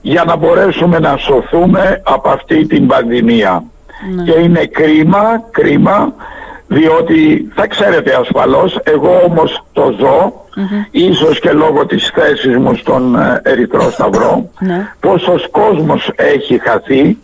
για 0.00 0.24
να 0.24 0.36
μπορέσουμε 0.36 0.98
να 0.98 1.16
σωθούμε 1.16 2.00
από 2.04 2.28
αυτή 2.28 2.66
την 2.66 2.86
πανδημία. 2.86 3.64
Ναι. 4.14 4.22
Και 4.22 4.38
είναι 4.38 4.66
κρίμα, 4.66 5.42
κρίμα 5.50 6.14
διότι 6.74 7.48
θα 7.54 7.66
ξέρετε 7.66 8.14
ασφαλώς, 8.14 8.80
εγώ 8.82 9.20
όμως 9.24 9.64
το 9.72 9.94
ζω, 9.98 10.32
ίσως 10.90 11.40
και 11.40 11.52
λόγω 11.52 11.86
της 11.86 12.10
θέσης 12.14 12.56
μου 12.56 12.74
στον 12.74 13.16
ε, 13.16 13.40
Ερυθρό 13.44 13.90
Σταυρό, 13.90 14.50
ναι. 14.58 14.88
πόσος 15.00 15.48
κόσμος 15.50 16.10
έχει 16.16 16.58
χαθεί 16.58 17.18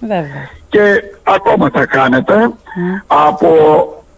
και 0.69 1.03
ακόμα 1.23 1.71
θα 1.73 1.87
κάνετε 1.87 2.37
ναι. 2.37 2.51
από 3.07 3.55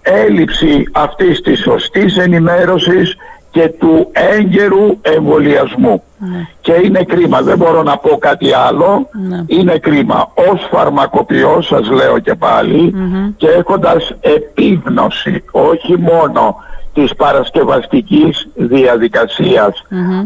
έλλειψη 0.02 0.84
αυτής 0.92 1.40
της 1.40 1.60
σωστής 1.60 2.16
ενημέρωσης 2.16 3.16
και 3.52 3.68
του 3.78 4.08
έγκαιρου 4.12 4.98
εμβολιασμού. 5.02 6.02
Ναι. 6.18 6.46
Και 6.60 6.72
είναι 6.84 7.04
κρίμα, 7.04 7.42
δεν 7.42 7.56
μπορώ 7.56 7.82
να 7.82 7.96
πω 7.96 8.16
κάτι 8.18 8.52
άλλο, 8.52 9.08
ναι. 9.28 9.44
είναι 9.46 9.78
κρίμα. 9.78 10.30
Ως 10.34 10.68
φαρμακοποιός 10.70 11.66
σας 11.66 11.90
λέω 11.90 12.18
και 12.18 12.34
παλι 12.34 12.94
και 13.36 13.48
έχοντας 13.48 14.14
επίγνωση 14.20 15.44
όχι 15.50 15.98
μόνο 15.98 16.56
της 16.94 17.14
παρασκευαστικής 17.14 18.48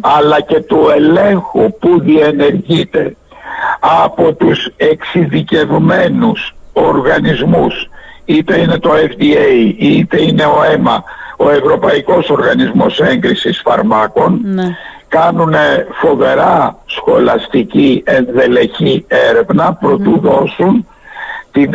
αλλά 0.00 0.40
και 0.40 0.60
του 0.60 0.78
ελέγχου 0.94 1.78
που 1.78 2.00
διενεργείται 2.00 3.16
από 3.80 4.32
τους 4.32 4.70
εξειδικευμένους 4.76 6.54
οργανισμούς 6.72 7.90
είτε 8.24 8.60
είναι 8.60 8.78
το 8.78 8.90
FDA 8.90 9.74
είτε 9.78 10.22
είναι 10.22 10.44
ο 10.44 10.62
ΕΜΑ 10.72 11.04
ο 11.36 11.50
Ευρωπαϊκός 11.50 12.30
Οργανισμός 12.30 13.00
Έγκρισης 13.00 13.60
Φαρμάκων 13.64 14.40
ναι. 14.42 14.76
κάνουν 15.08 15.54
φοβερά 16.00 16.76
σχολαστική 16.86 18.02
ενδελεχή 18.06 19.04
έρευνα 19.08 19.74
προτού 19.80 20.18
δώσουν 20.20 20.86
την 21.52 21.72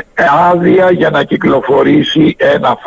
άδεια 0.51 0.91
για 0.91 1.09
να 1.09 1.23
κυκλοφορήσει 1.23 2.35
ένα 2.37 2.77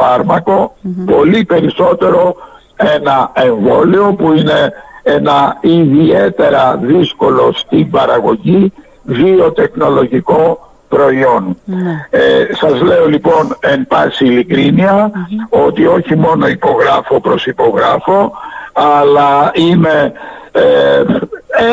πολύ 1.06 1.44
περισσότερο 1.44 2.36
ένα 2.76 3.30
εμβόλιο 3.34 4.14
που 4.18 4.32
είναι 4.32 4.72
ένα 5.02 5.56
ιδιαίτερα 5.60 6.76
δύσκολο 6.82 7.52
στην 7.54 7.90
παραγωγή 7.90 8.72
βιοτεχνολογικό 9.02 10.63
προϊόν. 10.94 11.56
Ναι. 11.64 12.06
Ε, 12.10 12.46
σας 12.54 12.80
λέω 12.80 13.08
λοιπόν 13.08 13.56
εν 13.60 13.86
πάση 13.86 14.46
ότι 15.48 15.86
όχι 15.86 16.16
μόνο 16.16 16.46
υπογράφω 16.46 17.20
προς 17.20 17.46
υπογράφω 17.46 18.32
αλλά 18.72 19.50
είμαι 19.54 20.12
ε, 20.52 21.02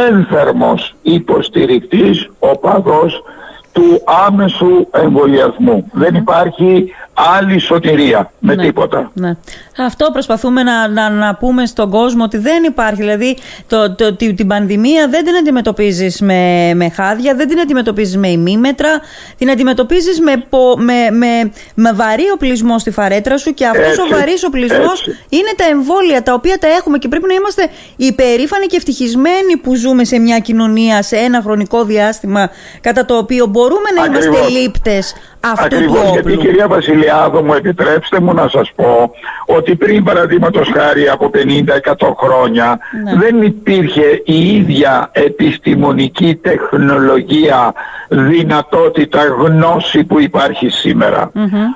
ένθερμος 0.07 0.95
υποστηρικτής 1.01 2.29
οπαδός 2.39 3.23
του 3.71 4.01
άμεσου 4.25 4.87
εμβολιασμού. 4.91 5.89
Δεν 5.91 6.15
υπάρχει 6.15 6.93
άλλη 7.35 7.59
σωτηρία 7.59 8.31
με 8.39 8.55
ναι, 8.55 8.63
τίποτα. 8.63 9.11
Ναι. 9.13 9.35
Αυτό 9.77 10.09
προσπαθούμε 10.11 10.63
να, 10.63 10.87
να, 10.87 11.09
να, 11.09 11.35
πούμε 11.35 11.65
στον 11.65 11.89
κόσμο 11.89 12.23
ότι 12.23 12.37
δεν 12.37 12.63
υπάρχει. 12.63 12.95
Δηλαδή 12.95 13.37
το, 13.67 13.95
το, 13.95 14.15
την 14.15 14.47
πανδημία 14.47 15.07
δεν 15.07 15.25
την 15.25 15.35
αντιμετωπίζεις 15.35 16.21
με, 16.21 16.71
με 16.75 16.89
χάδια, 16.89 17.35
δεν 17.35 17.47
την 17.47 17.59
αντιμετωπίζεις 17.59 18.17
με 18.17 18.27
ημίμετρα, 18.27 18.89
την 19.37 19.49
αντιμετωπίζεις 19.49 20.19
με, 20.19 20.31
με, 20.77 21.17
με, 21.17 21.51
με 21.75 21.93
βαρύ 21.93 22.23
οπλισμό 22.33 22.79
στη 22.79 22.91
φαρέτρα 22.91 23.37
σου 23.37 23.53
και 23.53 23.65
αυτός 23.65 23.97
ο 23.97 24.07
βαρύς 24.11 24.43
οπλισμός 24.43 25.07
είναι 25.29 25.51
τα 25.55 25.65
εμβόλια 25.71 26.23
τα 26.23 26.33
οποία 26.33 26.57
τα 26.57 26.67
έχουμε 26.67 26.97
και 26.97 27.07
πρέπει 27.07 27.27
να 27.27 27.33
είμαστε 27.33 27.67
υπερήφανοι 27.95 28.65
και 28.65 28.75
ευτυχισμένοι 28.75 29.57
που 29.63 29.75
ζούμε 29.75 30.03
σε 30.03 30.19
μια 30.19 30.39
κοινωνία 30.39 31.01
σε 31.01 31.15
ένα 31.15 31.41
χρονικό 31.41 31.83
διάστημα 31.83 32.49
κατά 32.81 33.05
το 33.05 33.17
οποίο 33.17 33.45
μπορούμε 33.45 33.89
να 33.95 34.05
είμαστε 34.05 34.59
λήπτες 34.59 35.13
αυτού 35.39 35.75
Ακριβώς, 35.75 35.99
του 35.99 36.03
όπλου. 36.07 36.29
Γιατί 36.29 36.47
κυρία 36.47 36.67
Βασιλιά 36.67 37.10
Βασιλιάδο 37.11 37.41
μου 37.43 37.53
επιτρέψτε 37.53 38.19
μου 38.19 38.33
να 38.33 38.47
σας 38.47 38.71
πω 38.75 39.11
ότι 39.45 39.75
πριν 39.75 40.03
παραδείγματος 40.03 40.71
χάρη 40.75 41.07
από 41.09 41.29
50-100 41.33 42.13
χρόνια 42.17 42.79
Ναι. 43.03 43.15
δεν 43.15 43.41
υπήρχε 43.41 44.21
η 44.25 44.55
ίδια 44.55 45.09
επιστημονική 45.11 46.35
τεχνολογία, 46.35 47.73
δυνατότητα, 48.09 49.23
γνώση 49.25 50.03
που 50.03 50.19
υπάρχει 50.19 50.69
σήμερα. 50.69 51.31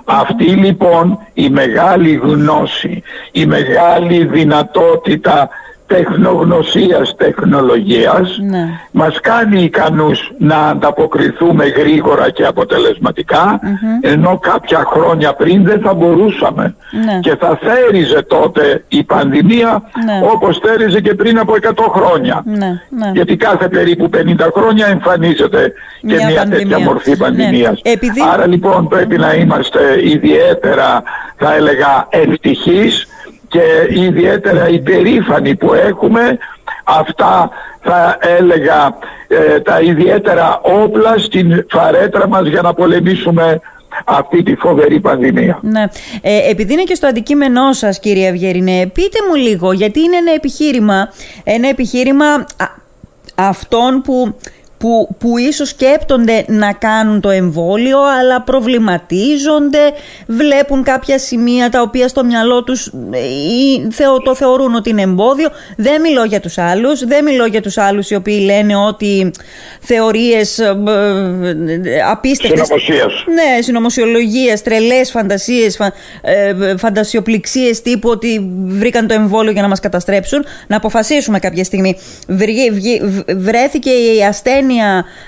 Αυτή 0.05 0.43
λοιπόν 0.45 1.17
η 1.33 1.49
μεγάλη 1.49 2.13
γνώση, 2.23 3.03
η 3.31 3.45
μεγάλη 3.45 4.25
δυνατότητα 4.25 5.49
τεχνογνωσίας, 5.87 7.15
τεχνολογίας 7.15 8.37
Ναι. 8.49 8.67
μας 8.91 9.19
κάνει 9.19 9.61
ικανούς 9.63 10.31
να 10.37 10.57
ανταποκριθούμε 10.57 11.65
γρήγορα 11.65 12.29
και 12.29 12.45
αποτελεσματικα 12.45 13.59
ενώ 14.01 14.39
κάποια 14.41 14.83
χρόνια 14.85 15.33
πριν 15.33 15.63
δεν 15.63 15.79
θα 15.81 15.93
μπορούσαμε 15.93 16.75
Ναι. 17.05 17.19
και 17.19 17.35
θα 17.35 17.59
θέριζε 17.61 18.21
τότε 18.27 18.83
η 18.87 19.03
πανδημία 19.03 19.81
Ναι. 20.05 20.19
όπως 20.31 20.59
θέριζε 20.63 20.99
και 21.01 21.13
πριν 21.13 21.39
από 21.39 21.55
100 21.55 21.83
χρόνια 21.95 22.43
Ναι, 22.45 22.55
ναι. 22.89 23.11
γιατί 23.13 23.35
κάθε 23.37 23.67
περίπου 23.67 24.09
50 24.09 24.47
χρόνια 24.55 24.87
εμφανίζεται 24.87 25.73
και 26.01 26.15
Μια 26.15 26.25
μια, 26.27 26.35
πανδημία. 26.35 26.67
τέτοια 26.67 26.79
μορφή 26.79 27.09
Ναι. 27.09 27.15
πανδημίας. 27.17 27.79
Επειδή- 27.83 28.21
Άρα 28.33 28.47
λοιπόν 28.47 28.87
πρέπει 28.87 29.17
να 29.17 29.33
είμαστε 29.33 29.79
ιδιαίτερα 30.03 31.03
θα 31.37 31.55
έλεγα 31.55 32.07
ευτυχείς 32.09 33.07
και 33.55 33.99
ιδιαίτερα 33.99 34.69
υπερήφανοι 34.69 35.55
που 35.55 35.73
έχουμε 35.73 36.37
αυτά 36.83 37.49
θα 37.81 38.17
έλεγα 38.37 38.97
ε, 39.27 39.59
τα 39.59 39.81
ιδιαίτερα 39.81 40.59
όπλα 40.61 41.17
στην 41.17 41.65
φαρέτρα 41.69 42.27
μας 42.27 42.47
για 42.47 42.61
να 42.61 42.73
πολεμήσουμε 42.73 43.59
αυτή 44.05 44.43
τη 44.43 44.55
φοβερή 44.55 44.99
πανδημία. 44.99 45.59
Ναι. 45.61 45.83
Ε, 46.21 46.49
επειδή 46.49 46.73
είναι 46.73 46.83
και 46.83 46.95
στο 46.95 47.07
αντικείμενό 47.07 47.73
σας, 47.73 47.99
κύριε 47.99 48.27
Ευγερινέ, 48.27 48.91
πείτε 48.93 49.17
μου 49.29 49.35
λίγο, 49.35 49.71
γιατί 49.71 49.99
είναι 49.99 50.15
ένα 50.15 50.31
επιχείρημα, 50.33 51.11
ένα 51.43 51.67
επιχείρημα 51.69 52.25
α, 52.25 52.45
αυτών 53.35 54.01
που, 54.01 54.35
που, 54.85 55.15
που 55.19 55.37
ίσως 55.37 55.69
σκέπτονται 55.69 56.43
να 56.47 56.73
κάνουν 56.73 57.21
το 57.21 57.29
εμβόλιο, 57.29 57.99
αλλά 58.19 58.41
προβληματίζονται, 58.41 59.79
βλέπουν 60.27 60.83
κάποια 60.83 61.19
σημεία 61.19 61.69
τα 61.69 61.81
οποία 61.81 62.07
στο 62.07 62.23
μυαλό 62.23 62.63
τους 62.63 62.87
ε, 63.11 63.17
ή 63.63 63.87
θεω- 63.91 64.21
το 64.21 64.35
θεωρούν 64.35 64.75
ότι 64.75 64.89
είναι 64.89 65.01
εμπόδιο. 65.01 65.49
Δεν 65.77 66.01
μιλώ 66.01 66.23
για 66.23 66.39
τους 66.39 66.57
άλλους, 66.57 67.05
δεν 67.05 67.23
μιλώ 67.23 67.45
για 67.45 67.61
τους 67.61 67.77
άλλους 67.77 68.09
οι 68.09 68.15
οποίοι 68.15 68.41
λένε 68.45 68.75
ότι 68.75 69.31
θεωρίες 69.79 70.59
ε, 70.59 70.63
ε, 71.83 72.01
απίστευτες 72.11 72.59
Συνωμοσίας. 72.67 73.23
ναι, 73.33 73.61
συνωμοσιολογίες, 73.61 74.61
τρελές 74.61 75.11
φαντασίες, 75.11 75.75
φα, 75.75 75.91
ε, 76.21 76.55
φαντασιοπληξίες 76.77 77.81
τύπου 77.81 78.09
ότι 78.09 78.49
βρήκαν 78.65 79.07
το 79.07 79.13
εμβόλιο 79.13 79.51
για 79.51 79.61
να 79.61 79.67
μας 79.67 79.79
καταστρέψουν. 79.79 80.45
Να 80.67 80.77
αποφασίσουμε 80.77 81.39
κάποια 81.39 81.63
στιγμή. 81.63 81.97
Βρει- 82.27 82.71
βγει- 82.71 83.01
β- 83.03 83.31
βρέθηκε 83.35 83.89
η 83.89 84.23
ασθένεια, 84.27 84.73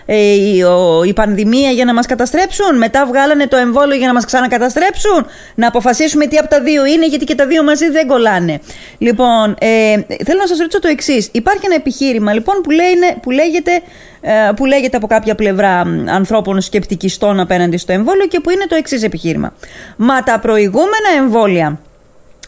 ε, 0.06 0.16
η, 0.34 0.64
ο- 0.64 1.04
η 1.04 1.14
πανδημία 1.14 1.70
για 1.70 1.86
να 1.86 1.94
μας 1.94 2.06
καταστρέψουν. 2.06 2.78
Μετά 2.78 3.06
βγάλανε 3.06 3.48
το 3.48 3.58
εμβόλιο 3.58 3.96
για 3.98 4.08
να 4.08 4.14
μας 4.14 4.26
ξανακαταστρέψουν. 4.26 5.26
Να 5.56 5.68
αποφασίσουμε 5.68 6.26
τι 6.26 6.38
από 6.38 6.48
τα 6.50 6.62
δύο 6.62 6.86
είναι, 6.86 7.06
γιατί 7.08 7.26
και 7.26 7.36
τα 7.36 7.46
δύο 7.48 7.64
μαζί 7.64 7.90
δεν 7.90 8.08
κολλάνε. 8.08 8.60
Λοιπόν, 8.98 9.56
ε, 9.60 9.68
θέλω 10.26 10.40
να 10.40 10.48
σας 10.48 10.58
ρωτήσω 10.60 10.80
το 10.80 10.88
εξής. 10.88 11.30
Υπάρχει 11.32 11.62
ένα 11.66 11.76
επιχείρημα 11.76 12.34
λοιπόν 12.34 12.62
που, 12.64 12.70
λέει, 12.72 12.94
που 13.22 13.32
λέγεται 13.32 13.72
ε, 14.22 14.52
που 14.56 14.66
λέγεται 14.66 14.98
από 14.98 15.08
κάποια 15.08 15.36
πλευρά 15.36 15.86
μ, 15.86 16.10
ανθρώπων 16.10 16.62
σκεπτικιστών 16.62 17.40
απέναντι 17.40 17.78
στο 17.78 17.92
εμβόλιο 17.92 18.26
και 18.28 18.40
που 18.40 18.50
είναι 18.50 18.66
το 18.70 18.76
εξής 18.76 19.04
επιχείρημα. 19.04 19.54
Μα 19.98 20.24
τα 20.24 20.40
προηγούμενα 20.40 21.10
εμβόλια, 21.18 21.80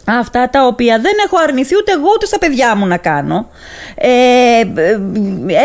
αυτά 0.06 0.50
τα 0.50 0.66
οποία 0.66 1.00
δεν 1.00 1.14
έχω 1.26 1.38
αρνηθεί 1.48 1.76
ούτε 1.76 1.92
εγώ 1.92 2.08
ούτε 2.16 2.26
στα 2.26 2.38
παιδιά 2.40 2.76
μου 2.76 2.88
να 2.88 2.98
κάνω, 2.98 3.50
ε, 3.96 4.10
ε, 4.10 5.00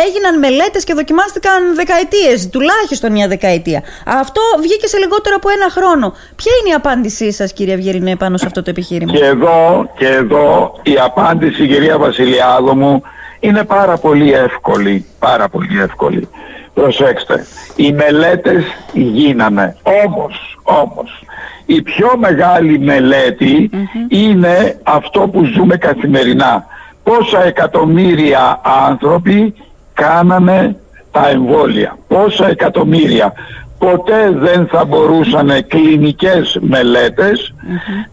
έγιναν 0.06 0.38
μελέτες 0.38 0.84
και 0.84 0.94
δοκιμάστηκαν 0.94 1.74
δεκαετίες, 1.74 2.48
τουλάχιστον 2.48 3.12
μια 3.12 3.28
δεκαετία. 3.28 3.82
Αυτό 4.06 4.40
βγήκε 4.60 4.86
σε 4.86 4.98
λιγότερο 4.98 5.36
από 5.36 5.48
ένα 5.48 5.70
χρόνο. 5.70 6.14
Ποια 6.36 6.52
είναι 6.60 6.70
η 6.70 6.74
απάντησή 6.74 7.32
σας 7.32 7.52
κύριε 7.52 7.74
Αυγερινέ 7.74 8.16
πάνω 8.16 8.36
σε 8.36 8.46
αυτό 8.46 8.62
το 8.62 8.70
επιχείρημα; 8.70 9.12
Και 9.12 9.24
εδώ, 9.24 9.90
και 9.98 10.06
εδώ 10.06 10.78
η 10.82 10.96
απάντηση 11.04 11.66
κυρία 11.66 11.98
Βασιλιάδο 11.98 12.74
μου 12.74 13.02
είναι 13.40 13.64
πάρα 13.64 13.96
πολύ 13.96 14.32
εύκολη, 14.32 15.06
πάρα 15.18 15.48
πολύ 15.48 15.80
εύκολη. 15.80 16.28
Προσέξτε, 16.74 17.46
οι 17.76 17.92
μελέτες 17.92 18.64
γίνανε, 18.92 19.76
όμως, 20.04 20.58
όμως, 20.62 21.24
η 21.66 21.82
πιο 21.82 22.10
μεγάλη 22.16 22.78
μελέτη 22.78 23.70
είναι 24.08 24.78
αυτό 24.82 25.20
που 25.20 25.44
ζούμε 25.44 25.76
καθημερινά. 25.76 26.66
Πόσα 27.02 27.44
εκατομμύρια 27.44 28.60
άνθρωποι 28.86 29.54
κάνανε 29.94 30.76
τα 31.10 31.28
εμβόλια. 31.28 31.98
Πόσα 32.08 32.48
εκατομμύρια. 32.48 33.32
Ποτέ 33.78 34.30
δεν 34.30 34.66
θα 34.66 34.84
μπορούσαν 34.84 35.66
κλινικές 35.68 36.58
μελέτες 36.60 37.54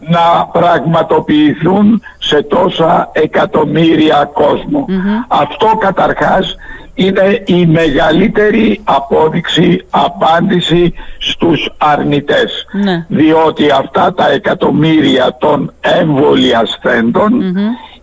να 0.00 0.46
πραγματοποιηθούν 0.52 2.02
σε 2.18 2.42
τόσα 2.42 3.10
εκατομμύρια 3.12 4.30
κόσμο. 4.32 4.86
Αυτό 5.28 5.66
καταρχάς 5.80 6.56
είναι 6.94 7.42
η 7.46 7.66
μεγαλύτερη 7.66 8.80
απόδειξη, 8.84 9.84
απάντηση 9.90 10.94
στους 11.18 11.70
αρνητές. 11.78 12.66
Ναι. 12.72 13.06
Διότι 13.08 13.70
αυτά 13.70 14.14
τα 14.14 14.30
εκατομμύρια 14.30 15.36
των 15.40 15.72
εμβολιασθέντων 15.80 17.42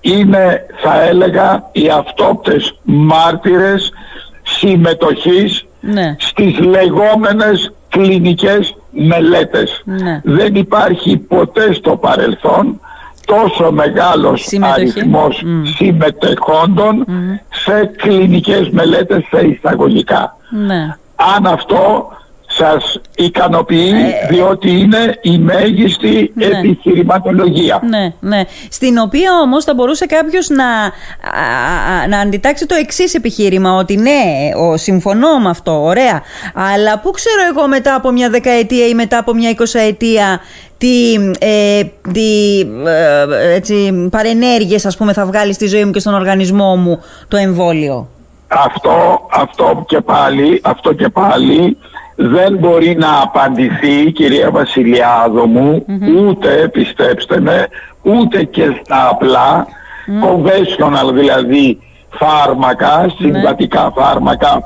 είναι 0.02 0.66
θα 0.82 1.02
έλεγα 1.02 1.70
οι 1.72 1.90
αυτόπτες 1.90 2.80
μάρτυρες 2.84 3.92
συμμετοχής 4.44 5.64
Ναι. 5.82 6.16
στις 6.20 6.60
λεγόμενες 6.60 7.72
κλινικές 7.90 8.76
μελέτες. 8.92 9.82
Ναι. 9.86 10.22
Δεν 10.24 10.56
υπάρχει 10.56 11.18
ποτέ 11.18 11.74
στο 11.74 11.96
παρελθόν 11.98 12.80
τόσο 13.30 13.72
μεγάλος 13.72 14.42
Συμμετοχή. 14.44 14.82
αριθμός 14.82 15.44
συμμετεχόντων 15.76 17.06
σε 17.50 17.92
κλινικές 17.98 18.70
μελέτες 18.70 19.24
σε 19.30 19.48
εισαγωγικά. 19.48 20.36
Ναι. 20.50 20.96
Αν 21.36 21.46
αυτό 21.46 22.12
σας 22.60 23.02
ικανοποιεί 23.16 23.94
διότι 24.30 24.70
είναι 24.70 25.20
η 25.22 25.38
μέγιστη 25.38 26.32
Ναι. 26.34 26.46
επιχειρηματολογία. 26.46 27.82
Ναι, 27.90 28.14
ναι. 28.20 28.42
Στην 28.70 28.98
οποία 28.98 29.32
όμως 29.44 29.64
θα 29.64 29.74
μπορούσε 29.74 30.06
κάποιος 30.06 30.50
να, 30.50 30.66
α, 30.66 30.92
α, 32.04 32.08
να 32.08 32.20
αντιτάξει 32.20 32.66
το 32.66 32.76
εξής 32.76 33.14
επιχείρημα, 33.14 33.76
ότι 33.76 33.96
ναι, 33.98 34.22
ο, 34.56 34.78
συμφωνώ 34.78 35.40
με 35.40 35.50
αυτό, 35.50 35.84
ωραία, 35.84 36.22
αλλά 36.54 37.00
πού 37.00 37.12
ξέρω 37.12 37.42
εγώ 37.56 37.68
μετά 37.68 37.96
από 37.96 38.12
μια 38.12 38.30
δεκαετία 38.30 38.88
ή 38.88 38.94
μετά 38.94 39.18
από 39.18 39.34
μια 39.34 39.50
εικοσαετία 39.50 40.40
τι, 40.78 41.14
ε, 41.40 41.82
τι 42.14 42.60
ε, 42.86 43.54
έτσι, 43.56 44.08
παρενέργειες 44.12 44.86
ας 44.86 44.98
πούμε 44.98 45.14
θα 45.14 45.26
βγάλει 45.26 45.54
στη 45.54 45.68
ζωή 45.68 45.86
μου 45.86 45.92
και 45.92 46.00
στον 46.00 46.14
οργανισμό 46.14 46.76
μου 46.76 47.00
το 47.28 47.38
εμβόλιο; 47.38 48.08
Αυτό, 48.48 49.28
αυτό 49.32 49.84
και 49.88 50.02
πάλι, 50.02 50.62
αυτό 50.64 50.94
και 50.94 51.10
πάλι 51.10 51.78
δεν 52.22 52.58
μπορεί 52.58 52.96
να 52.98 53.22
απαντηθεί 53.22 54.12
κυρία 54.12 54.52
Βασιλιάδο 54.52 55.46
μου 55.46 55.86
ούτε 56.20 56.70
πιστέψτε 56.72 57.40
με 57.40 57.68
ούτε 58.02 58.44
και 58.44 58.64
στα 58.84 59.08
απλά 59.12 59.68
conventional 60.24 61.14
δηλαδή 61.14 61.80
φάρμακα, 62.10 63.06
συμβατικά 63.20 63.92
φάρμακα 63.96 64.62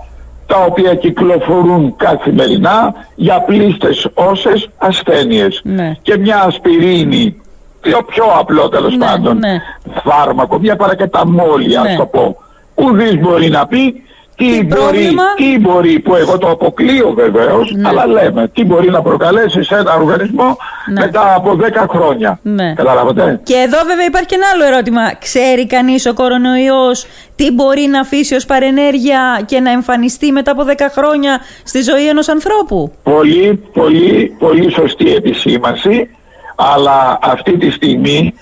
τα 0.46 0.58
οποία 0.68 0.96
κυκλοφορούν 0.96 1.96
καθημερινά 1.98 2.94
για 3.16 3.42
πλήστες 3.42 4.08
όσες 4.14 4.70
ασθένειες 4.78 5.62
Ναι. 5.64 5.96
και 6.02 6.18
μια 6.18 6.44
ασπιρίνη 6.44 7.42
πιο, 7.82 8.04
πιο 8.04 8.24
απλό 8.40 8.70
τέλος 8.70 8.96
Ναι, 8.98 9.06
πάντων 9.06 9.38
ναι. 9.38 9.58
φάρμακο, 10.04 10.60
μια 10.60 10.76
παρακεταμόλια 10.76 11.82
Ναι. 11.82 11.90
ας 11.90 11.96
το 11.96 12.06
πω 12.06 12.36
ουδής 12.76 13.20
μπορεί 13.20 13.50
να 13.50 13.68
πει 13.68 14.04
τι, 14.36 14.46
Τι 14.46 14.64
μπορεί, 14.64 14.80
πρόβλημα; 14.82 15.24
τι 15.36 15.60
μπορεί 15.60 16.00
που 16.00 16.16
εγώ 16.16 16.38
το 16.38 16.50
αποκλείω 16.50 17.14
βεβαίως 17.16 17.72
Ναι. 17.76 17.88
αλλά 17.90 18.08
λέμε 18.08 18.48
τι 18.54 18.64
μπορεί 18.66 18.90
να 18.90 19.02
προκαλέσει 19.02 19.64
σε 19.64 19.76
ένα 19.76 19.96
οργανισμό 19.96 20.58
Ναι. 20.94 21.00
μετά 21.00 21.34
από 21.36 21.58
10 21.62 21.86
χρόνια 21.90 22.40
Ναι. 22.42 22.74
καταλάβατε; 22.74 23.40
Και 23.44 23.54
εδώ 23.54 23.78
βέβαια 23.88 24.06
υπάρχει 24.06 24.28
και 24.28 24.36
ένα 24.36 24.46
άλλο 24.54 24.64
ερώτημα. 24.74 25.14
Ξέρει 25.20 25.68
κανείς 25.68 26.06
ο 26.06 26.14
κορονοϊός 26.14 27.06
τι 27.36 27.52
μπορεί 27.52 27.82
να 27.92 28.00
αφήσει 28.00 28.36
ως 28.36 28.46
παρενέργεια 28.46 29.42
και 29.46 29.60
να 29.60 29.72
εμφανιστεί 29.72 30.32
μετά 30.32 30.52
από 30.52 30.64
10 30.64 30.90
χρόνια 30.92 31.40
στη 31.64 31.82
ζωή 31.82 32.08
ενός 32.08 32.28
ανθρώπου; 32.30 32.92
Πολύ, 33.04 33.64
πολύ, 33.74 34.36
πολύ 34.40 34.72
σωστή 34.72 35.14
επισήμανση, 35.16 36.10
αλλά 36.56 37.20
αυτή 37.22 37.58
τη 37.58 37.72
στιγμή 37.72 38.34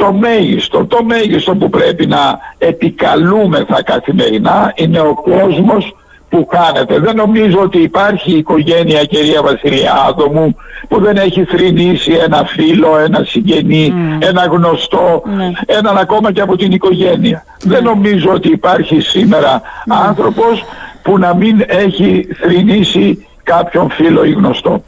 το 0.00 0.12
μέγιστο, 0.12 0.86
το 0.86 1.04
μέγιστο 1.04 1.54
που 1.54 1.68
πρέπει 1.68 2.06
να 2.06 2.38
επικαλούμεθα 2.58 3.82
καθημερινά 3.82 4.72
είναι 4.76 5.00
ο 5.00 5.14
κόσμος 5.14 5.94
που 6.28 6.46
κάνετε. 6.46 6.98
Δεν 6.98 7.16
νομίζω 7.16 7.58
ότι 7.60 7.78
υπάρχει 7.78 8.36
οικογένεια 8.36 9.04
κυρία 9.04 9.42
Βασιλιάδο 9.42 10.30
μου 10.30 10.56
που 10.88 11.00
δεν 11.00 11.16
έχει 11.16 11.44
θρυνήσει 11.44 12.12
ένα 12.12 12.44
φίλο, 12.44 12.98
ένα 12.98 13.24
συγγενή, 13.24 13.94
ένα 14.18 14.46
γνωστό, 14.46 15.22
ναι. 15.36 15.50
έναν 15.66 15.98
ακόμα 15.98 16.32
και 16.32 16.40
από 16.40 16.56
την 16.56 16.72
οικογένεια. 16.72 17.44
Ναι. 17.64 17.74
Δεν 17.74 17.84
νομίζω 17.84 18.30
ότι 18.32 18.48
υπάρχει 18.48 19.00
σήμερα 19.00 19.62
ναι. 19.84 19.94
άνθρωπος 20.08 20.64
που 21.02 21.18
να 21.18 21.34
μην 21.34 21.64
έχει 21.66 22.28
θρυνήσει 22.40 23.26
κάποιον 23.42 23.90
φίλο 23.90 24.24
ή 24.24 24.30
γνωστό. 24.30 24.82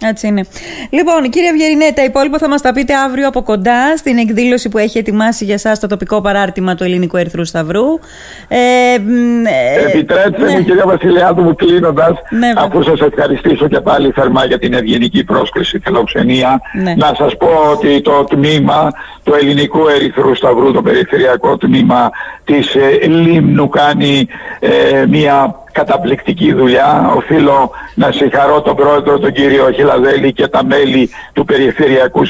Έτσι 0.00 0.26
είναι. 0.26 0.44
Λοιπόν, 0.90 1.30
κύριε 1.30 1.52
Βιερινέ, 1.52 1.92
τα 1.94 2.04
υπόλοιπα 2.04 2.38
θα 2.38 2.48
μας 2.48 2.62
τα 2.62 2.72
πείτε 2.72 2.94
αύριο 2.94 3.28
από 3.28 3.42
κοντά 3.42 3.96
στην 3.96 4.18
εκδήλωση 4.18 4.68
που 4.68 4.78
έχει 4.78 4.98
ετοιμάσει 4.98 5.44
για 5.44 5.54
εσάς 5.54 5.78
το 5.78 5.86
τοπικό 5.86 6.20
παράρτημα 6.20 6.74
του 6.74 6.84
Ελληνικού 6.84 7.16
Ερθρού 7.16 7.44
Σταυρού. 7.44 7.84
Ε, 8.48 8.58
ε, 8.58 9.88
Επιτρέψτε 9.88 10.44
ναι. 10.44 10.52
μου, 10.52 10.64
κυρία 10.64 10.84
Βασιλιάδου, 10.86 11.42
μου 11.42 11.54
κλείνοντας, 11.54 12.12
ναι, 12.30 12.52
αφού 12.56 12.82
σας 12.82 13.00
ευχαριστήσω 13.00 13.68
και 13.68 13.80
πάλι 13.80 14.10
θερμά 14.10 14.44
για 14.44 14.58
την 14.58 14.72
ευγενική 14.74 15.24
πρόσκληση 15.24 15.78
φιλοξενία, 15.78 16.60
ναι. 16.82 16.94
να 16.96 17.14
σας 17.16 17.36
πω 17.36 17.48
ότι 17.72 18.00
το 18.00 18.24
τμήμα 18.24 18.92
του 19.22 19.34
Ελληνικού 19.34 19.88
Ερυθρού 19.88 20.34
Σταυρού, 20.34 20.72
το 20.72 20.82
περιφερειακό 20.82 21.56
τμήμα 21.56 22.10
της 22.44 22.74
ε, 22.74 23.06
Λίμνου, 23.06 23.68
κάνει 23.68 24.26
ε, 24.60 25.06
μια 25.06 25.54
καταπληκτική 25.78 26.52
δουλειά. 26.52 27.12
Οφείλω 27.16 27.70
να 27.94 28.12
συγχαρώ 28.12 28.60
τον 28.62 28.76
πρόεδρο, 28.76 29.18
τον 29.18 29.32
κύριο 29.32 29.70
Χιλαδέλη 29.70 30.32
και 30.32 30.48
τα 30.48 30.64
μέλη 30.64 31.10
του 31.32 31.44
Περιφερειακού 31.44 32.22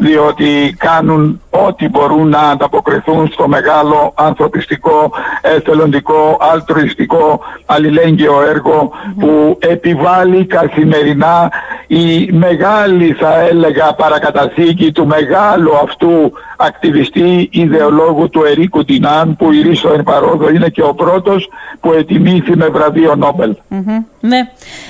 διότι 0.00 0.76
κάνουν 0.78 1.40
ό,τι 1.50 1.88
μπορούν 1.88 2.28
να 2.28 2.40
ανταποκριθούν 2.40 3.28
στο 3.32 3.48
μεγάλο 3.48 4.12
ανθρωπιστικό, 4.16 5.12
εθελοντικό, 5.40 6.38
αλτροιστικό, 6.52 7.40
αλληλέγγυο 7.66 8.34
που 9.18 9.58
επιβάλλει 9.60 10.46
καθημερινά 10.46 11.50
η 11.86 12.32
μεγάλη 12.32 13.12
θα 13.12 13.40
έλεγα 13.40 13.94
παρακαταθήκη 13.94 14.92
του 14.92 15.06
μεγάλου 15.06 15.76
αυτού 15.76 16.32
ακτιβιστή 16.60 17.48
ιδεολόγου 17.52 18.28
του 18.28 18.42
Ερίκου 18.44 18.84
Τινάν 18.84 19.36
που 19.36 19.52
η 19.52 19.62
Ρίσο 19.62 19.92
εν 19.92 20.02
παρόδο 20.02 20.50
είναι 20.50 20.68
και 20.68 20.82
ο 20.82 20.94
πρώτος 20.94 21.48
που 21.80 21.92
ετοιμήθη 21.92 22.56
με 22.56 22.66
βραβείο 22.68 23.16
Ναι. 24.20 24.38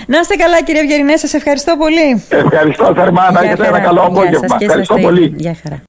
Να 0.07 0.19
είστε 0.19 0.35
καλά 0.37 0.63
κύριε 0.63 0.83
Βιερινέ, 0.83 1.17
σας 1.17 1.35
ευχαριστώ 1.35 1.77
πολύ. 1.77 2.25
Ευχαριστώ 2.29 2.93
θερμά, 2.95 3.31
να 3.31 3.41
έχετε 3.41 3.67
ένα 3.67 3.81
καλό 3.81 4.01
απόγευμα. 4.01 4.57
Ευχαριστώ 4.59 4.97
πολύ. 4.97 5.35
Γεια 5.37 5.57
χαρά. 5.63 5.83